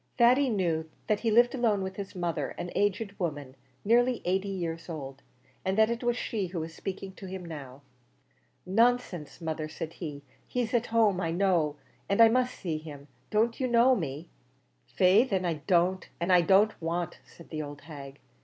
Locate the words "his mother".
1.97-2.55